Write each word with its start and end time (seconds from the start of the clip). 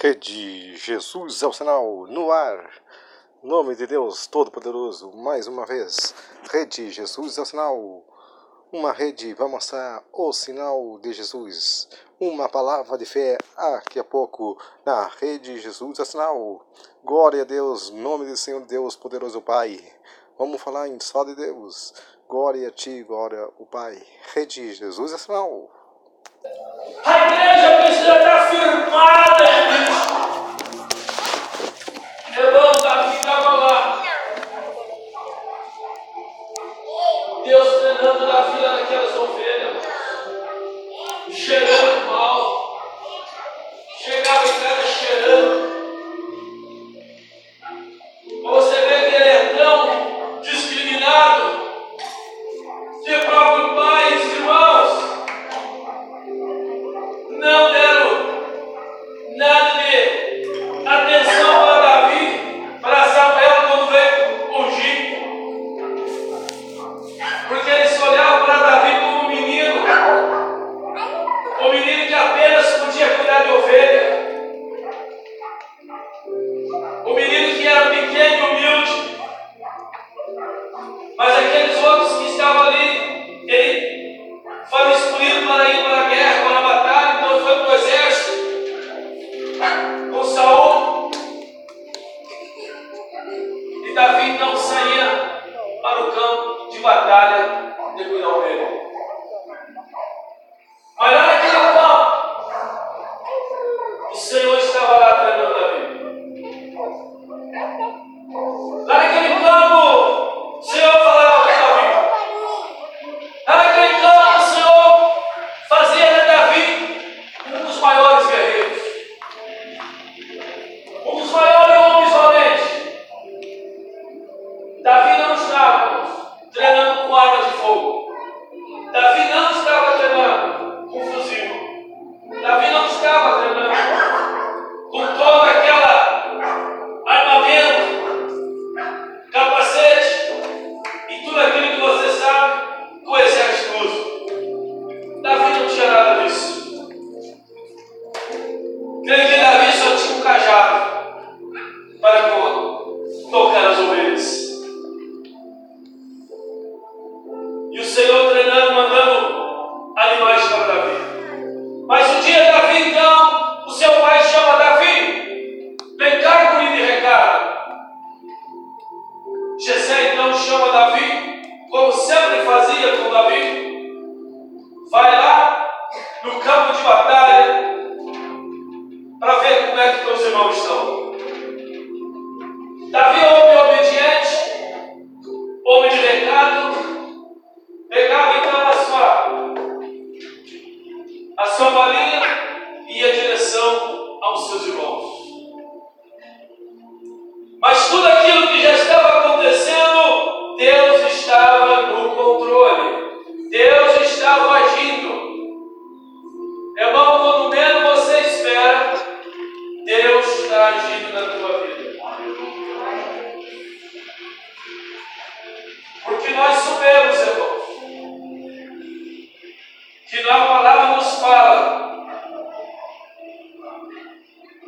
Rede 0.00 0.76
Jesus 0.76 1.42
é 1.42 1.46
o 1.48 1.52
sinal 1.52 2.06
no 2.06 2.30
ar. 2.30 2.70
Nome 3.42 3.74
de 3.74 3.84
Deus 3.84 4.28
Todo-Poderoso, 4.28 5.10
mais 5.10 5.48
uma 5.48 5.66
vez. 5.66 6.14
Rede 6.52 6.88
Jesus 6.92 7.36
é 7.36 7.40
o 7.40 7.44
sinal. 7.44 8.04
Uma 8.70 8.92
rede 8.92 9.34
vai 9.34 9.48
mostrar 9.48 10.04
o 10.12 10.32
sinal 10.32 11.00
de 11.00 11.12
Jesus. 11.12 11.88
Uma 12.20 12.48
palavra 12.48 12.96
de 12.96 13.04
fé 13.04 13.38
daqui 13.56 13.98
a 13.98 14.04
pouco 14.04 14.56
na 14.86 15.08
Rede 15.08 15.58
Jesus 15.58 15.98
é 15.98 16.02
o 16.02 16.06
sinal. 16.06 16.66
Glória 17.02 17.42
a 17.42 17.44
Deus, 17.44 17.90
nome 17.90 18.24
do 18.26 18.36
Senhor 18.36 18.64
Deus 18.66 18.94
Poderoso 18.94 19.42
Pai. 19.42 19.84
Vamos 20.38 20.62
falar 20.62 20.86
em 20.86 21.00
só 21.00 21.24
de 21.24 21.34
Deus. 21.34 21.92
Glória 22.28 22.68
a 22.68 22.70
ti, 22.70 23.02
glória 23.02 23.48
o 23.58 23.66
Pai. 23.66 24.00
Rede 24.32 24.74
Jesus 24.74 25.10
é 25.10 25.16
o 25.16 25.18
sinal. 25.18 25.77
A 26.44 27.26
igreja 27.26 27.76
precisa 27.82 28.16
estar 28.16 28.48
firmada, 28.48 29.44
irmãos. 29.44 30.56
Levanta 32.36 32.88
a 32.88 33.02
vida 33.02 33.34
lá. 33.34 34.02
Deus 37.44 37.68
treinando 37.80 38.26
na 38.26 38.40
vida 38.42 38.68
daquelas 38.68 39.16
ovelhas. 39.16 39.76
Chegando. 41.32 42.07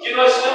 que 0.00 0.10
nós 0.12 0.49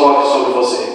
coloque 0.00 0.28
sobre 0.28 0.52
você. 0.52 0.85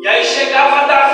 E 0.00 0.08
aí 0.08 0.24
chegava 0.24 0.86
Davi. 0.86 1.09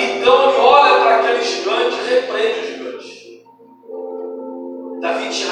Então 0.00 0.50
ele 0.50 0.58
olha 0.58 1.00
para 1.00 1.16
aquele 1.16 1.42
gigante 1.42 1.96
e 1.96 2.08
repreende 2.08 2.60
o 2.60 2.66
gigante. 2.66 3.42
Davi 5.00 5.28
te 5.28 5.44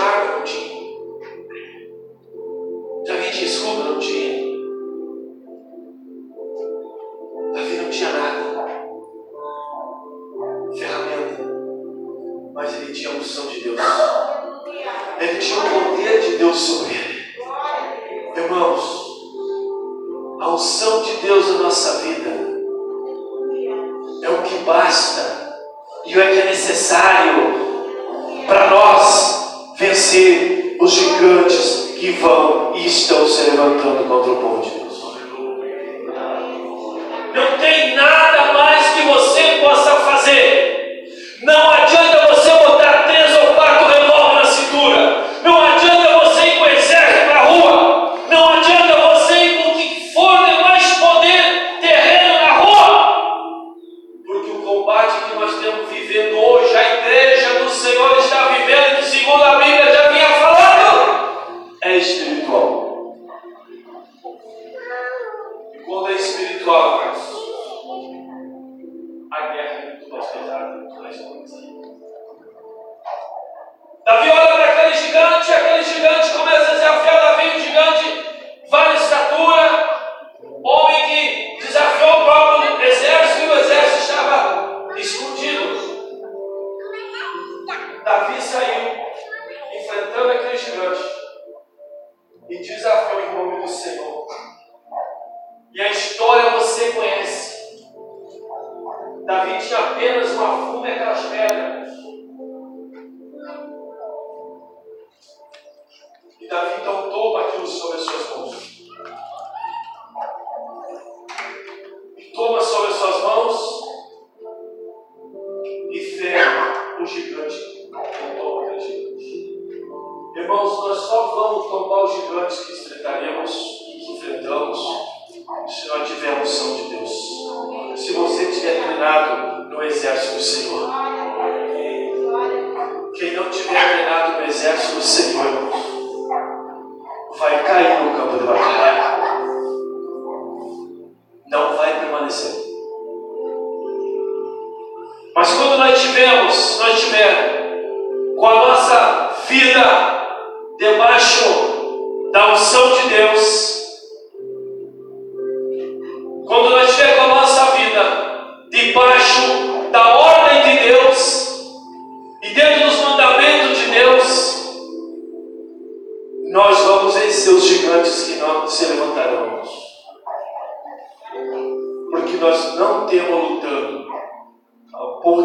Davi 106.57 106.81
então 106.81 107.11
toma 107.11 107.41
aquilo 107.43 107.67
sobre 107.67 107.99
as 107.99 108.05
suas 108.05 108.31
mãos. 108.31 108.75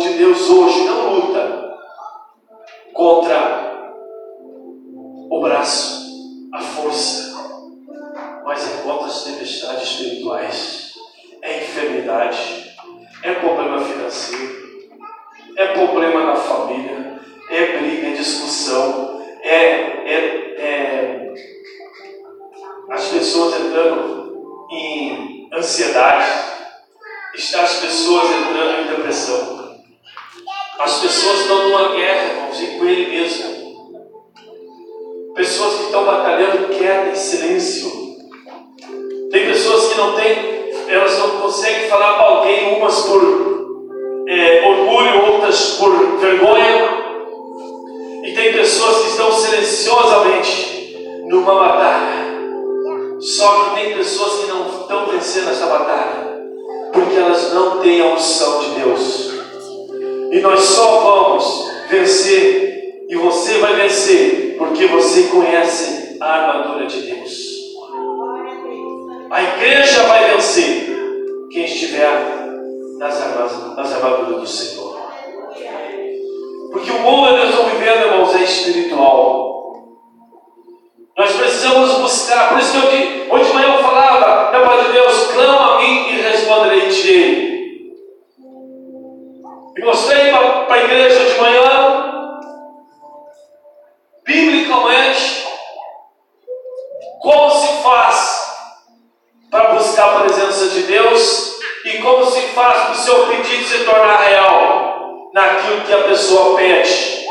de 0.01 0.13
Deus 0.17 0.49
hoje 0.49 0.83
não 0.85 1.13
luta 1.13 1.77
contra 2.93 3.93
o 5.29 5.41
braço, 5.41 6.47
a 6.53 6.59
força, 6.59 7.31
mas 8.43 8.71
é 8.71 8.81
contra 8.81 9.07
as 9.07 9.23
tempestades 9.23 9.83
espirituais, 9.83 10.93
é 11.41 11.63
enfermidade, 11.63 12.75
é 13.23 13.33
problema 13.33 13.81
financeiro, 13.81 14.89
é 15.55 15.67
problema 15.67 16.25
na 16.25 16.35
família, 16.35 17.19
é 17.49 17.77
briga, 17.77 18.07
é 18.07 18.11
discussão, 18.11 19.21
é, 19.41 19.55
é, 19.55 20.15
é 20.57 21.33
as 22.89 23.07
pessoas 23.07 23.61
entrando 23.61 24.67
em 24.71 25.49
ansiedade, 25.53 26.29
está 27.35 27.61
as 27.61 27.79
pessoas 27.79 28.29
entrando 28.31 28.81
em 28.81 28.95
depressão. 28.95 29.60
As 30.83 30.97
pessoas 30.99 31.41
estão 31.41 31.69
numa 31.69 31.89
guerra, 31.89 32.33
irmãos, 32.33 32.59
e 32.59 32.65
com 32.65 32.85
ele 32.85 33.11
mesmo. 33.11 33.51
Pessoas 35.35 35.75
que 35.75 35.83
estão 35.83 36.03
batalhando 36.03 36.69
quieta 36.69 37.09
em 37.09 37.15
silêncio. 37.15 37.91
Tem 39.31 39.45
pessoas 39.45 39.93
que 39.93 39.97
não 39.99 40.15
têm, 40.15 40.71
elas 40.87 41.19
não 41.19 41.39
conseguem 41.39 41.87
falar 41.87 42.13
para 42.13 42.25
alguém, 42.25 42.79
umas 42.79 42.99
por 43.05 44.25
é, 44.27 44.67
orgulho, 44.67 45.33
outras 45.33 45.75
por 45.75 46.17
vergonha. 46.17 46.89
E 48.23 48.31
tem 48.33 48.51
pessoas 48.51 49.03
que 49.03 49.09
estão 49.09 49.31
silenciosamente 49.31 50.97
numa 51.27 51.53
batalha. 51.53 52.21
Só 53.19 53.65
que 53.65 53.75
tem 53.81 53.93
pessoas 53.97 54.39
que 54.39 54.47
não 54.47 54.67
estão 54.67 55.05
vencendo 55.11 55.51
essa 55.51 55.67
batalha, 55.67 56.41
porque 56.91 57.15
elas 57.17 57.53
não 57.53 57.79
têm 57.79 58.01
a 58.01 58.15
unção 58.15 58.59
de 58.61 58.69
Deus. 58.79 59.30
E 60.31 60.39
nós 60.39 60.61
só 60.61 61.01
vamos 61.01 61.69
vencer, 61.89 63.05
e 63.09 63.15
você 63.17 63.57
vai 63.57 63.75
vencer, 63.75 64.55
porque 64.57 64.87
você 64.87 65.23
conhece 65.23 66.15
a 66.21 66.25
armadura 66.25 66.85
de 66.85 67.01
Deus. 67.01 67.51
A 69.29 69.43
igreja 69.43 70.03
vai 70.03 70.33
vencer 70.33 70.89
quem 71.51 71.65
estiver 71.65 72.47
nas, 72.97 73.75
nas 73.75 73.93
armaduras 73.93 74.39
do 74.39 74.47
Senhor. 74.47 75.01
Porque 76.71 76.91
o 76.91 76.99
mundo 76.99 77.27
que 77.27 77.37
nós 77.37 77.49
estamos 77.49 77.73
vivendo, 77.73 78.05
irmãos, 78.05 78.33
é 78.33 78.43
espiritual. 78.43 79.51
Nós 81.17 81.31
precisamos 81.33 81.91
buscar, 81.95 82.49
por 82.49 82.59
isso 82.59 82.71
que 82.71 82.77
eu, 82.77 83.35
hoje 83.35 83.49
de 83.49 83.53
manhã 83.53 83.75
eu 83.75 83.83
falava, 83.83 84.51
meu 84.51 84.65
Pai 84.65 84.85
de 84.85 84.93
Deus, 84.93 85.31
clama 85.33 85.75
a 85.75 85.81
mim 85.81 86.07
e 86.07 86.21
responderei-te. 86.21 87.50
E 89.81 89.83
mostrei 89.83 90.29
para 90.29 90.75
a 90.75 90.83
igreja 90.83 91.25
de 91.25 91.41
manhã, 91.41 92.37
biblicamente, 94.23 95.47
como 97.19 97.49
se 97.49 97.81
faz 97.81 98.57
para 99.49 99.73
buscar 99.73 100.05
a 100.05 100.19
presença 100.19 100.67
de 100.67 100.83
Deus 100.83 101.59
e 101.83 101.97
como 101.97 102.23
se 102.27 102.41
faz 102.49 102.79
para 102.79 102.91
o 102.91 102.95
seu 102.95 103.25
pedido 103.25 103.63
se 103.63 103.83
tornar 103.83 104.17
real 104.17 105.31
naquilo 105.33 105.81
que 105.81 105.93
a 105.93 106.03
pessoa 106.03 106.55
pede, 106.55 107.25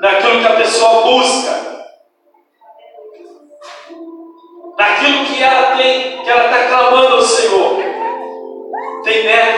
naquilo 0.00 0.38
que 0.38 0.46
a 0.46 0.56
pessoa 0.56 1.02
busca, 1.02 1.84
naquilo 4.78 5.26
que 5.26 5.42
ela 5.42 5.76
tem, 5.76 6.22
que 6.22 6.30
ela 6.30 6.44
está 6.44 6.68
clamando 6.68 7.16
ao 7.16 7.22
Senhor. 7.22 7.76
Tem 9.02 9.26
irmãos. 9.26 9.51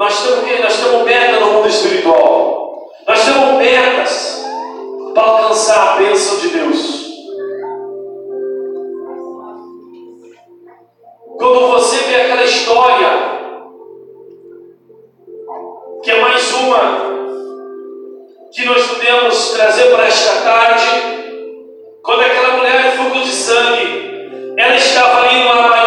Nós 0.00 0.22
temos, 0.22 0.60
nós 0.62 0.76
temos 0.80 1.04
metas 1.04 1.40
no 1.40 1.52
mundo 1.52 1.68
espiritual. 1.68 2.90
Nós 3.06 3.22
temos 3.22 3.58
metas 3.58 4.42
para 5.14 5.22
alcançar 5.22 5.88
a 5.88 5.96
bênção 5.96 6.38
de 6.38 6.48
Deus. 6.48 7.10
Quando 11.36 11.68
você 11.72 11.98
vê 11.98 12.14
aquela 12.14 12.44
história, 12.44 13.10
que 16.02 16.10
é 16.10 16.20
mais 16.22 16.50
uma 16.54 17.10
que 18.52 18.64
nós 18.64 18.86
podemos 18.86 19.50
trazer 19.50 19.94
para 19.94 20.06
esta 20.06 20.40
tarde, 20.40 20.86
quando 22.02 22.22
aquela 22.22 22.56
mulher 22.56 22.96
fogo 22.96 23.20
de 23.20 23.32
sangue, 23.32 24.54
ela 24.56 24.76
estava 24.76 25.28
ali 25.28 25.40
numa 25.40 25.68
maior 25.68 25.79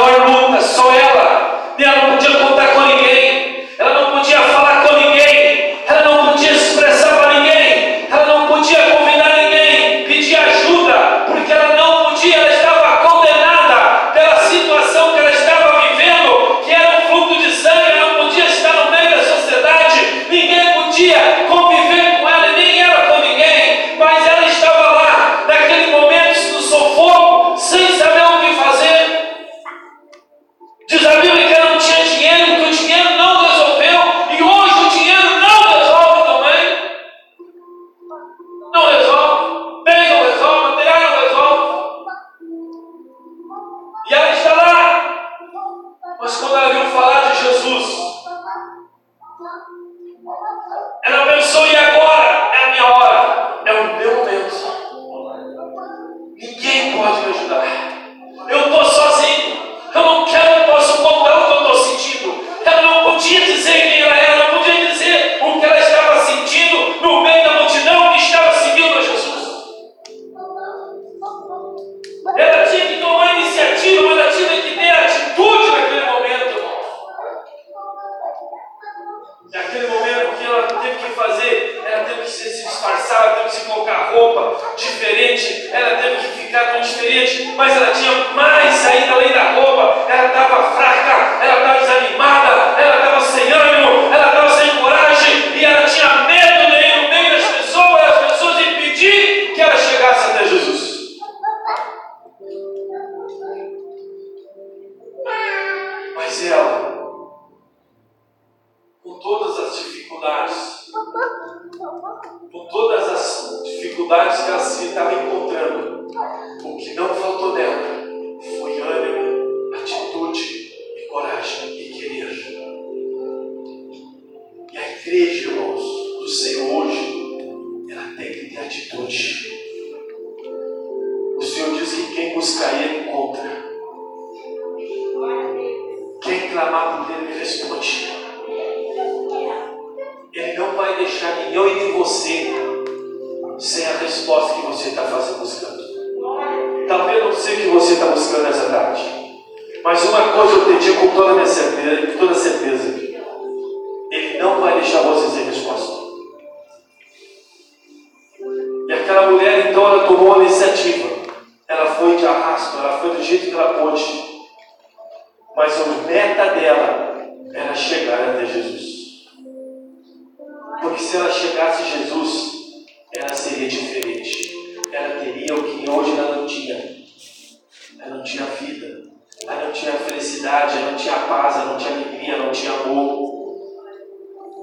Ela 178.05 178.17
não 178.17 178.23
tinha 178.23 178.45
vida. 178.45 179.03
Ela 179.47 179.65
não 179.65 179.71
tinha 179.71 179.93
felicidade, 179.93 180.77
ela 180.77 180.91
não 180.91 180.97
tinha 180.97 181.15
paz, 181.15 181.55
ela 181.55 181.65
não 181.71 181.77
tinha 181.77 181.93
alegria, 181.93 182.33
ela 182.35 182.45
não 182.45 182.51
tinha 182.51 182.73
amor. 182.73 183.33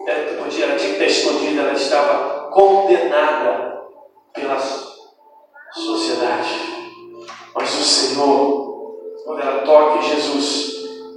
Ela, 0.07 0.43
podia, 0.43 0.67
ela 0.67 0.77
tinha 0.77 0.95
que 0.95 1.05
estar 1.05 1.07
escondida, 1.07 1.63
ela 1.63 1.73
estava 1.73 2.51
condenada 2.51 3.81
pela 4.35 4.59
sociedade. 5.73 6.51
Mas 7.55 7.79
o 7.79 7.83
Senhor, 7.83 8.97
quando 9.25 9.41
ela 9.41 9.63
toca 9.63 9.99
em 9.99 10.03
Jesus, 10.03 10.71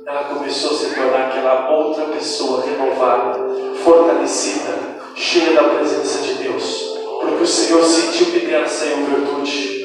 ela 0.06 0.24
começou 0.26 0.72
a 0.72 0.74
se 0.76 0.96
tornar 0.96 1.28
aquela 1.28 1.72
outra 1.72 2.06
pessoa 2.06 2.66
renovada, 2.66 3.40
fortalecida, 3.84 5.02
cheia 5.16 5.54
da 5.54 5.64
presença 5.64 6.22
de 6.22 6.36
Deus. 6.36 6.94
Porque 7.20 7.44
o 7.44 7.48
Senhor 7.48 7.84
sentiu 7.84 8.28
que 8.28 8.46
dela 8.46 8.68
saiu 8.68 9.06
virtude. 9.06 9.83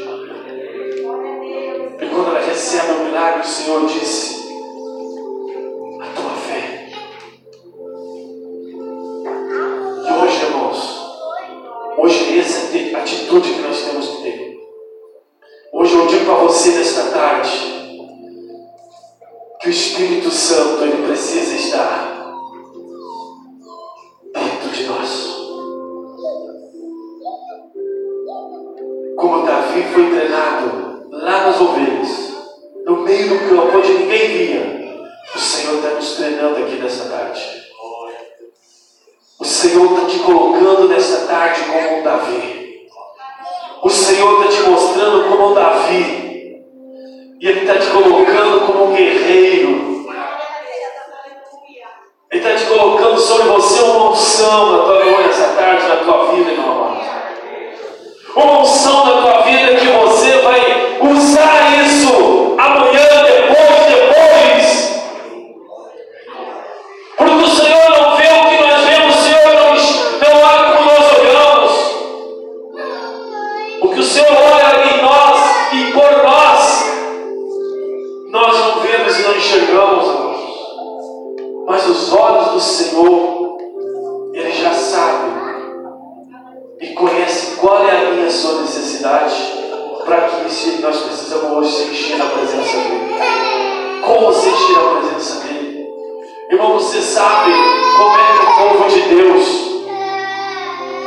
Recebe 2.58 2.90
o 2.90 3.04
milagre, 3.04 3.42
o 3.42 3.48
Senhor 3.48 3.86
disse: 3.86 4.52
A 6.00 6.06
tua 6.06 6.30
fé. 6.30 6.90
E 10.04 10.12
hoje, 10.12 10.44
irmãos, 10.44 11.00
hoje 11.98 12.36
essa 12.36 12.76
é 12.76 12.96
a 12.96 12.98
atitude 12.98 13.54
que 13.54 13.60
nós 13.60 13.80
temos 13.82 14.08
que 14.08 14.22
ter. 14.24 14.58
Hoje 15.72 15.94
eu 15.94 16.06
digo 16.08 16.24
para 16.24 16.34
você 16.34 16.70
nesta 16.70 17.04
tarde 17.12 18.02
que 19.60 19.68
o 19.68 19.70
Espírito 19.70 20.28
Santo 20.28 20.82
ele 20.82 21.06
precisa 21.06 21.54
estar 21.54 22.34
dentro 24.34 24.68
de 24.70 24.82
nós. 24.82 25.38
Como 29.16 29.46
Davi 29.46 29.82
foi 29.94 30.10
treinado 30.10 31.08
lá 31.12 31.46
nas 31.46 31.60
ovelhas, 31.60 32.38
no 32.88 33.02
meio 33.02 33.28
do 33.28 33.50
campo 33.50 33.76
onde 33.76 33.92
ninguém 33.92 34.28
via, 34.28 35.09
o 35.35 35.38
Senhor 35.38 35.75
está 35.76 35.90
nos 35.90 36.16
treinando 36.16 36.57
aqui 36.57 36.76
nessa 36.76 37.11
tarde. 37.11 37.68
O 39.39 39.45
Senhor 39.45 39.93
está 39.93 40.06
te 40.08 40.19
colocando 40.21 40.89
nessa 40.89 41.26
tarde 41.26 41.60
como 41.65 41.99
um 41.99 42.02
Davi. 42.02 42.89
O 43.82 43.91
Senhor 43.91 44.43
está 44.43 44.56
te 44.56 44.71
mostrando 44.71 45.28
como 45.28 45.50
um 45.50 45.54
Davi 45.54 46.65
e 47.39 47.47
Ele 47.47 47.60
está 47.60 47.78
te 47.78 47.91
colocando 47.91 48.67
como 48.67 48.86
um 48.86 48.97
guerreiro. 48.97 50.08
Ele 52.30 52.43
está 52.47 52.54
te 52.54 52.67
colocando 52.67 53.21
sobre 53.21 53.49
você 53.49 53.82
uma 53.82 54.10
unção 54.10 54.73
na 54.73 54.84
tua 54.84 55.04
vida 55.04 55.23
essa 55.25 55.49
tarde, 55.49 55.89
na 55.89 55.97
tua 55.97 56.32
vida, 56.32 56.52
meu 56.52 56.73
amado. 56.73 57.06
Uma 58.34 58.60
unção 58.62 59.06
na 59.06 59.18
a 88.28 88.30
sua 88.30 88.60
necessidade 88.60 89.34
para 90.04 90.28
que 90.28 90.50
se 90.52 90.82
nós 90.82 91.00
precisamos 91.00 91.50
hoje 91.50 91.73
sentir 91.73 92.21
a 92.21 92.26
presença 92.26 92.76
dEle. 92.76 94.02
Como 94.04 94.32
sentir 94.34 94.76
a 94.76 95.00
presença 95.00 95.47
dEle? 95.47 95.86
Irmão, 96.50 96.75
você 96.75 97.00
sabe 97.00 97.52
como 97.97 98.17
é 98.19 98.32
o 98.43 98.69
povo 98.69 98.91
de 98.91 99.00
Deus, 99.00 99.84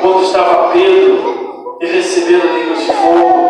quando 0.02 0.24
estava 0.24 0.70
Pedro 0.70 1.78
e 1.80 1.86
receberam 1.86 2.58
línguas 2.58 2.80
de 2.80 2.92
fogo, 2.92 3.50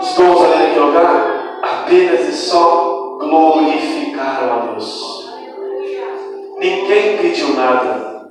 os 0.00 0.14
dons 0.14 0.42
ali 0.42 0.64
naquele 0.64 0.80
lugar, 0.80 1.58
apenas 1.62 2.28
e 2.28 2.32
só 2.32 3.18
glorificaram 3.20 4.52
a 4.52 4.56
Deus. 4.72 5.30
Ninguém 6.58 7.18
pediu 7.18 7.54
nada, 7.54 8.30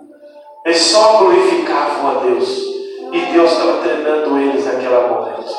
eles 0.66 0.82
só 0.82 1.20
glorificavam 1.20 2.10
a 2.10 2.14
Deus. 2.26 2.69
E 3.12 3.20
Deus 3.34 3.52
estava 3.52 3.78
treinando 3.78 4.38
eles 4.38 4.66
naquela 4.66 5.08
momento. 5.08 5.52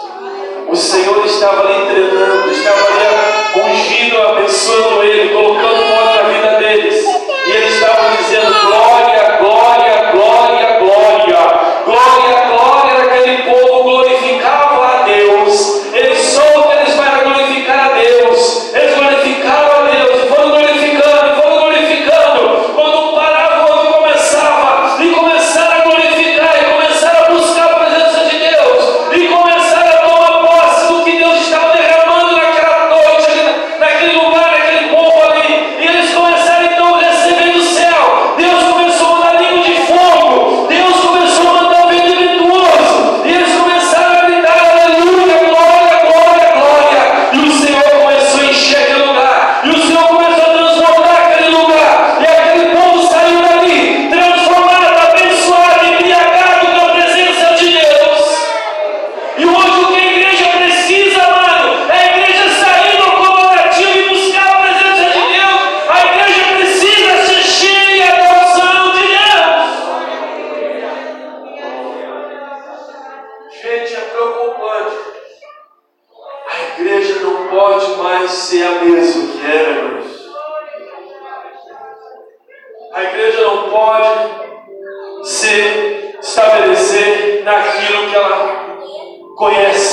O 0.69 0.77
Senhor 0.77 1.27
estava 1.27 1.63
ali 1.67 1.87
treinando, 1.87 2.49
estava 2.51 2.87
ali 2.87 3.71
ungindo, 3.71 4.23
abençoando 4.23 5.03
ele, 5.03 5.35
colocando 5.35 5.85
modo 5.89 6.15
na 6.15 6.23
vida 6.29 6.59
deles. 6.59 7.05
E 7.47 7.51
eles 7.51 7.75
estavam 7.75 8.17
dizendo 8.17 8.55
glória, 8.67 9.37
glória, 9.41 9.50
pode 77.51 77.91
mais 77.97 78.31
ser 78.31 78.63
a 78.65 78.71
mesma 78.85 79.33
que 79.33 79.47
era. 79.47 80.01
A 82.93 83.05
igreja 83.05 83.43
não 83.43 83.71
pode 83.71 85.29
se 85.29 86.15
estabelecer 86.21 87.43
naquilo 87.45 88.09
que 88.09 88.17
ela 88.17 88.79
conhece. 89.37 89.90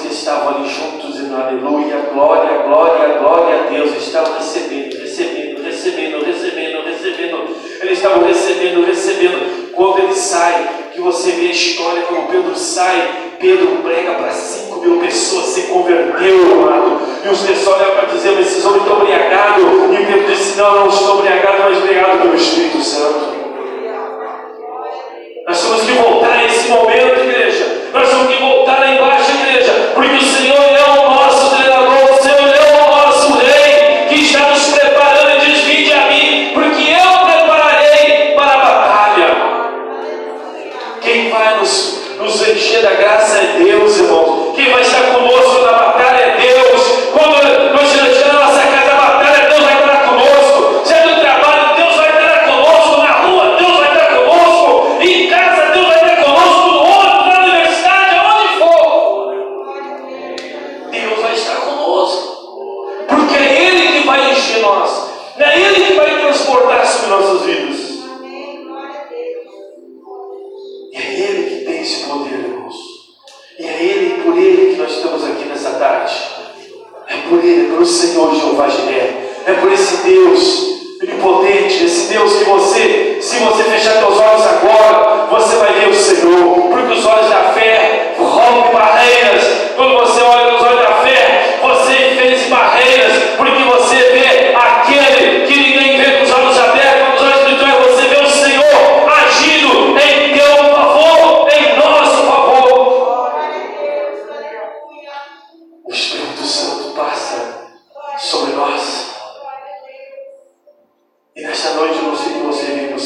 que 0.00 0.12
estavam 0.12 0.56
ali 0.56 0.68
juntos 0.68 1.20
e 1.20 1.34
aleluia, 1.34 1.96
glória, 2.12 2.62
glória, 2.62 3.18
glória 3.18 3.60
a 3.60 3.70
Deus, 3.70 3.96
estavam 3.96 4.34
recebendo, 4.34 4.98
recebendo, 4.98 5.62
recebendo, 5.62 6.24
recebendo, 6.24 6.84
recebendo. 6.84 7.56
Eles 7.80 7.98
estavam 7.98 8.24
recebendo, 8.26 8.84
recebendo. 8.84 9.70
Quando 9.72 9.98
ele 10.00 10.14
sai 10.14 10.68
que 10.92 11.00
você 11.00 11.32
vê 11.32 11.48
a 11.48 11.52
história 11.52 12.02
como 12.02 12.28
Pedro 12.28 12.54
sai, 12.56 13.36
Pedro 13.38 13.78
prega 13.82 14.14
para 14.14 14.30
5 14.30 14.80
mil 14.80 15.00
pessoas, 15.00 15.46
se 15.46 15.62
converteu, 15.62 16.62
amado. 16.62 17.00
E 17.24 17.28
os 17.28 17.40
pessoal 17.40 17.78
olham 17.78 17.92
para 17.92 18.06
dizer, 18.06 18.32
mas 18.32 18.46
esses 18.46 18.64
homens 18.64 18.82
estão 18.82 19.00
embriagados. 19.00 19.64
E 19.64 20.04
Pedro 20.04 20.26
disse, 20.26 20.58
não, 20.58 20.80
não 20.80 20.88
estou 20.88 21.18
embriagado, 21.18 21.62
mas 21.64 21.78
obrigado 21.78 22.22
pelo 22.22 22.34
Espírito 22.34 22.80
Santo. 22.82 23.39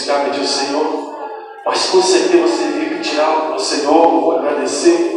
estava, 0.04 0.28
eu 0.28 0.42
o 0.42 0.46
Senhor, 0.46 1.18
mas 1.64 1.86
com 1.86 2.02
certeza 2.02 2.46
você 2.46 2.64
vive 2.64 3.00
tirar 3.00 3.24
algo 3.24 3.54
do 3.54 3.60
Senhor, 3.60 4.20
vou 4.20 4.38
agradecer. 4.38 5.12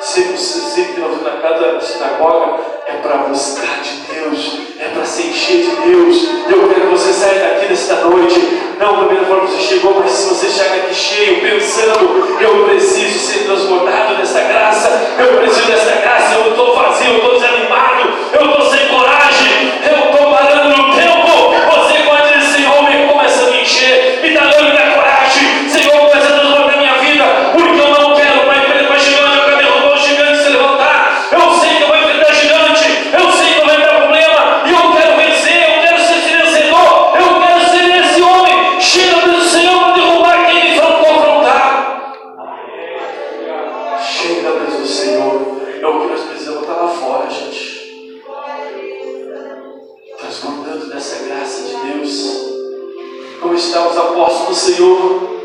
Sempre, 0.00 0.36
sempre 0.36 0.92
que 0.94 1.00
nós 1.00 1.22
na 1.22 1.30
cada 1.40 1.80
sinagoga 1.80 2.60
é 2.86 2.92
para 2.94 3.18
buscar 3.28 3.80
de 3.80 4.12
Deus, 4.12 4.58
é 4.78 4.88
para 4.88 5.04
se 5.04 5.28
encher 5.28 5.62
de 5.62 5.76
Deus. 5.76 6.28
Eu 6.50 6.68
quero 6.68 6.80
que 6.80 6.86
você 6.86 7.12
saia 7.12 7.38
daqui 7.38 7.66
nesta 7.68 7.96
noite, 7.96 8.40
não 8.78 8.96
da 8.96 9.12
mesma 9.12 9.26
forma 9.26 9.46
que 9.46 9.52
você 9.52 9.62
chegou, 9.62 9.94
mas 9.98 10.10
se 10.10 10.28
você 10.28 10.48
chegar 10.48 10.76
aqui 10.76 10.94
cheio, 10.94 11.40
pensando, 11.40 12.38
eu 12.40 12.64
preciso 12.64 13.18
ser 13.18 13.44
transbordado 13.44 14.14
nessa 14.18 14.40
graça, 14.40 14.88
eu 15.18 15.38
preciso 15.38 15.66
dessa 15.66 16.00
graça, 16.00 16.34
eu 16.34 16.50
estou 16.50 16.74
vazio, 16.74 17.12
eu 17.12 17.16
estou 17.16 17.34
desanimado, 17.34 18.08
eu 18.38 18.50
estou 18.50 18.70
sem 18.70 18.88
coragem, 18.88 19.72
eu 19.90 20.10
estou 20.10 20.33
desfrutando 50.34 50.86
dessa 50.86 51.24
graça 51.26 51.62
de 51.62 51.92
Deus. 51.92 52.10
Como 53.40 53.54
está 53.54 53.86
os 53.86 53.96
apóstolos 53.96 54.48
do 54.48 54.54
Senhor? 54.54 55.40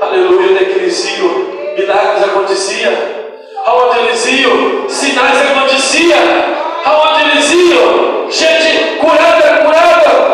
Aleluia, 0.00 0.52
naqueles 0.52 1.06
é 1.06 1.08
dias, 1.08 1.76
milagres 1.76 2.24
aconteciam. 2.24 2.92
Aonde 3.66 3.98
eles 3.98 4.26
iam, 4.26 4.88
sinais 4.88 5.38
aconteciam. 5.50 6.18
Aonde 6.84 7.30
eles 7.30 7.52
iam, 7.52 8.30
gente 8.30 8.98
curada, 8.98 9.64
curada, 9.64 10.29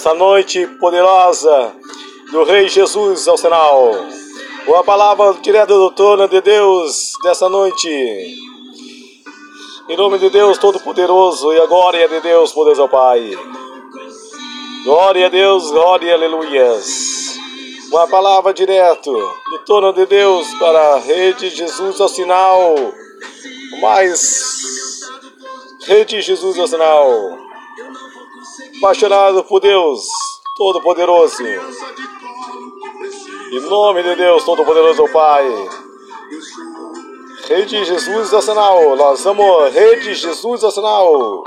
Dessa 0.00 0.14
noite 0.14 0.66
poderosa 0.80 1.74
do 2.32 2.42
Rei 2.44 2.66
Jesus 2.70 3.28
ao 3.28 3.36
sinal. 3.36 3.92
Ou 4.66 4.76
a 4.76 4.82
palavra 4.82 5.34
direta 5.42 5.74
do 5.74 5.90
trono 5.90 6.26
de 6.26 6.40
Deus 6.40 7.12
dessa 7.22 7.50
noite. 7.50 8.34
Em 9.90 9.96
nome 9.98 10.18
de 10.18 10.30
Deus 10.30 10.56
Todo-Poderoso 10.56 11.52
e 11.52 11.60
a 11.60 11.66
glória 11.66 12.08
de 12.08 12.18
Deus, 12.20 12.50
poderoso 12.50 12.88
Pai. 12.88 13.36
Glória 14.84 15.26
a 15.26 15.28
Deus, 15.28 15.70
glória, 15.70 16.14
aleluias. 16.14 17.36
Uma 17.92 18.06
palavra 18.06 18.54
direto 18.54 19.12
do 19.12 19.58
trono 19.66 19.92
de 19.92 20.06
Deus 20.06 20.48
para 20.54 20.94
a 20.94 20.98
rede 20.98 21.50
Jesus 21.50 22.00
ao 22.00 22.08
sinal. 22.08 22.74
Mais 23.82 25.00
rede 25.86 26.22
Jesus 26.22 26.58
ao 26.58 26.66
sinal. 26.66 27.49
Apaixonado 28.80 29.44
por 29.44 29.60
Deus 29.60 30.08
Todo-Poderoso. 30.56 31.44
Em 33.52 33.60
nome 33.60 34.02
de 34.02 34.16
Deus 34.16 34.42
Todo-Poderoso 34.42 35.06
Pai. 35.12 35.44
Rede 37.46 37.84
Jesus 37.84 38.32
ao 38.32 38.40
sinal. 38.40 38.96
Nós 38.96 39.20
somos 39.20 39.74
Rede 39.74 40.14
Jesus 40.14 40.64
ao 40.64 40.70
sinal. 40.70 41.44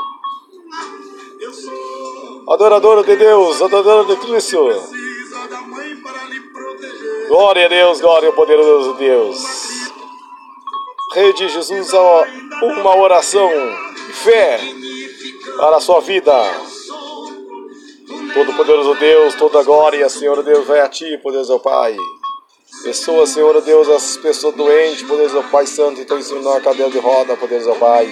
Adorador 2.50 3.04
de 3.04 3.16
Deus, 3.16 3.60
adorador 3.64 4.06
de 4.06 4.16
Cristo. 4.18 4.70
Glória 7.28 7.66
a 7.66 7.70
Deus, 7.70 8.00
glória 8.00 8.30
ao 8.30 8.36
poderoso 8.36 8.94
Deus. 8.94 9.44
Rede 11.16 11.50
Jesus, 11.50 11.92
uma 12.62 12.96
oração 12.96 13.50
fé 14.24 14.60
para 15.58 15.78
a 15.78 15.82
sua 15.82 16.00
vida. 16.00 16.32
Todo-Poderoso 18.34 18.96
Deus, 18.96 19.36
toda 19.36 19.62
glória, 19.62 20.10
Senhor 20.10 20.42
Deus, 20.42 20.66
vai 20.66 20.80
a 20.80 20.90
Ti, 20.90 21.20
poderoso 21.20 21.60
Pai. 21.60 21.96
Pessoas, 22.84 23.30
Senhor 23.30 23.62
Deus, 23.62 23.88
as 23.88 24.18
pessoas 24.18 24.56
doentes, 24.56 25.04
poderoso 25.04 25.44
Pai 25.52 25.68
Santo, 25.68 26.02
estão 26.02 26.18
ensinando 26.18 26.50
a 26.50 26.60
cadeira 26.60 26.90
de 26.90 26.98
roda, 26.98 27.38
poderoso 27.38 27.76
Pai. 27.76 28.08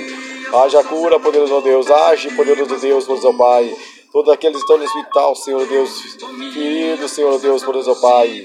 Haja 0.53 0.83
cura, 0.83 1.19
poderoso 1.19 1.59
Deus, 1.61 1.89
age, 1.89 2.35
poderoso 2.35 2.75
Deus, 2.77 3.05
poderoso 3.05 3.35
Pai. 3.35 3.75
Todos 4.11 4.31
aqueles 4.31 4.57
que 4.57 4.61
estão 4.61 4.77
no 4.77 4.83
hospital, 4.83 5.35
Senhor 5.35 5.65
Deus, 5.65 5.89
feridos, 6.53 7.11
Senhor 7.11 7.39
Deus, 7.39 7.63
poderoso 7.63 7.99
Pai. 7.99 8.43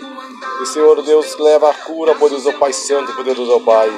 E, 0.62 0.66
Senhor 0.66 1.02
Deus, 1.02 1.36
leva 1.38 1.70
a 1.70 1.74
cura, 1.74 2.14
poderoso 2.14 2.54
Pai 2.54 2.72
Santo, 2.72 3.12
poderoso 3.14 3.60
Pai. 3.60 3.90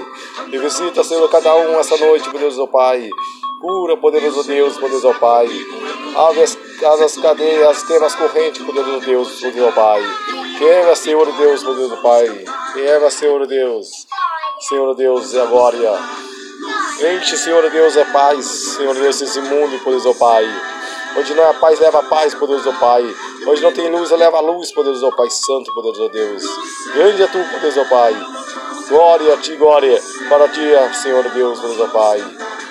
E 0.50 0.58
visita, 0.58 1.04
Senhor, 1.04 1.28
cada 1.28 1.54
um 1.54 1.78
essa 1.78 1.96
noite, 1.96 2.28
poderoso 2.28 2.66
Pai. 2.66 3.08
Cura, 3.60 3.96
poderoso 3.96 4.42
Deus, 4.42 4.76
poderoso 4.78 5.14
Pai. 5.20 5.46
Abre 6.16 6.42
as, 6.42 6.58
as 6.84 7.16
cadeias, 7.16 7.82
quebra 7.82 8.06
as 8.06 8.14
correntes, 8.14 8.64
poderoso 8.64 9.00
Deus, 9.00 9.40
poderoso 9.40 9.72
Pai. 9.72 10.02
Quebra, 10.58 10.94
Senhor 10.94 11.32
Deus, 11.32 11.62
poderoso 11.62 11.96
Pai. 11.98 12.44
Quebra, 12.74 13.10
Senhor 13.10 13.46
Deus. 13.46 13.88
Senhor 14.60 14.94
Deus, 14.94 15.34
é 15.34 15.40
a 15.40 15.46
glória. 15.46 15.92
Enche, 17.00 17.36
Senhor 17.36 17.68
Deus, 17.70 17.96
é 17.96 18.04
paz. 18.06 18.44
Senhor 18.46 18.94
Deus, 18.94 19.20
esse 19.20 19.40
mundo, 19.40 19.78
poderoso 19.82 20.14
Pai. 20.14 20.44
Onde 21.16 21.34
não 21.34 21.44
é 21.44 21.52
paz, 21.54 21.80
leva 21.80 22.02
paz, 22.04 22.34
poderoso 22.34 22.72
Pai. 22.74 23.04
Onde 23.46 23.62
não 23.62 23.72
tem 23.72 23.90
luz, 23.90 24.10
leva 24.10 24.40
luz, 24.40 24.72
poderoso 24.72 25.10
Pai 25.12 25.30
Santo, 25.30 25.72
poderoso 25.74 26.08
Deus. 26.08 26.42
Grande 26.94 27.22
é 27.22 27.26
tu, 27.26 27.38
poderoso 27.52 27.84
Pai. 27.88 28.14
Glória 28.88 29.34
a 29.34 29.36
ti, 29.36 29.56
glória 29.56 30.00
para 30.28 30.48
ti, 30.48 30.60
Senhor 31.02 31.28
Deus, 31.30 31.60
poderoso 31.60 31.92
Pai. 31.92 32.24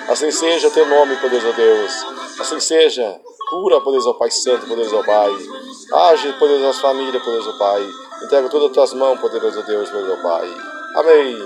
Assim 0.08 0.30
seja 0.30 0.70
teu 0.70 0.86
nome, 0.86 1.16
poderoso 1.16 1.52
Deus. 1.52 1.92
Assim 2.40 2.60
seja. 2.60 3.27
Cura, 3.48 3.80
poderoso 3.80 4.14
Pai 4.14 4.30
Santo, 4.30 4.66
poderoso 4.66 5.02
Pai. 5.04 5.30
Age, 6.10 6.32
poderoso 6.34 6.80
família, 6.80 7.20
poderoso 7.20 7.58
Pai. 7.58 7.88
Entrega 8.24 8.48
todas 8.48 8.68
as 8.68 8.74
tuas 8.74 8.92
mãos, 8.94 9.20
poderoso 9.20 9.62
Deus, 9.62 9.88
poderoso 9.88 10.22
Pai. 10.22 10.48
Amém. 10.96 11.36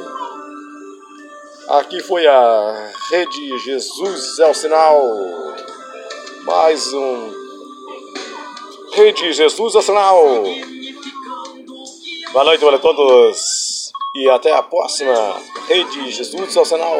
Aqui 1.68 2.00
foi 2.02 2.26
a 2.26 2.92
Rede 3.10 3.58
Jesus 3.58 4.38
é 4.38 4.50
o 4.50 4.54
sinal 4.54 5.00
mais 6.44 6.92
um 6.92 7.32
Rede 8.92 9.32
Jesus 9.32 9.74
Nacional. 9.74 10.22
Boa 12.32 12.44
noite, 12.44 12.60
boa 12.60 12.72
noite 12.72 12.86
a 12.86 12.94
todos. 12.94 13.92
E 14.14 14.28
até 14.28 14.52
a 14.52 14.62
próxima 14.62 15.40
Rede 15.68 16.10
Jesus 16.10 16.54
Nacional. 16.54 16.98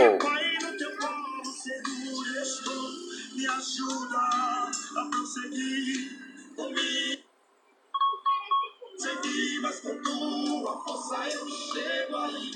Mas 9.62 9.79
com 9.79 9.96
tua 10.03 10.83
força 10.83 11.29
eu 11.29 11.48
chego 11.48 12.16
aí. 12.16 12.51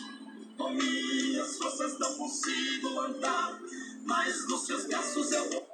Com 0.56 0.70
minhas 0.70 1.56
forças 1.56 1.98
não 2.00 2.16
consigo 2.16 2.98
andar, 2.98 3.60
mas 4.04 4.48
nos 4.48 4.66
seus 4.66 4.86
braços 4.86 5.30
eu 5.30 5.50
vou. 5.50 5.66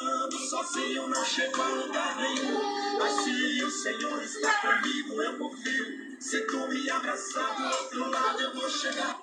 Ando 0.00 0.38
sozinho, 0.38 1.08
não 1.08 1.24
chego 1.24 1.60
a 1.60 1.68
lugar 1.68 2.16
nenhum. 2.16 2.98
Mas 2.98 3.22
se 3.22 3.62
o 3.62 3.70
Senhor 3.70 4.22
está 4.22 4.54
comigo, 4.60 5.20
eu 5.20 5.38
confio. 5.38 6.20
Se 6.20 6.46
tu 6.46 6.68
me 6.68 6.90
abraçar 6.90 7.56
do 7.56 7.64
outro 7.64 8.10
lado, 8.10 8.40
eu 8.40 8.54
vou 8.54 8.70
chegar. 8.70 9.20